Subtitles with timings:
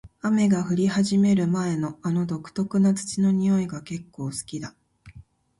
[0.21, 4.73] 雨が降り始める前の、あの独特な土の匂いが結構好きだ。